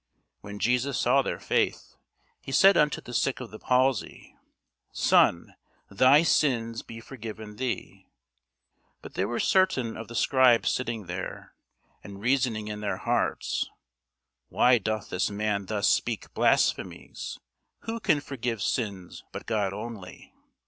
When 0.39 0.57
Jesus 0.57 0.97
saw 0.97 1.21
their 1.21 1.39
faith, 1.39 1.95
he 2.41 2.51
said 2.51 2.75
unto 2.75 3.01
the 3.01 3.13
sick 3.13 3.39
of 3.39 3.51
the 3.51 3.59
palsy, 3.59 4.35
Son, 4.91 5.53
thy 5.91 6.23
sins 6.23 6.81
be 6.81 6.99
forgiven 6.99 7.57
thee. 7.57 8.07
But 9.03 9.13
there 9.13 9.27
were 9.27 9.39
certain 9.39 9.95
of 9.95 10.07
the 10.07 10.15
scribes 10.15 10.71
sitting 10.71 11.05
there, 11.05 11.53
and 12.03 12.19
reasoning 12.19 12.67
in 12.67 12.81
their 12.81 12.97
hearts, 12.97 13.69
Why 14.49 14.79
doth 14.79 15.11
this 15.11 15.29
man 15.29 15.67
thus 15.67 15.87
speak 15.87 16.33
blasphemies? 16.33 17.37
who 17.81 17.99
can 17.99 18.21
forgive 18.21 18.63
sins 18.63 19.23
but 19.31 19.45
God 19.45 19.71
only? 19.71 20.33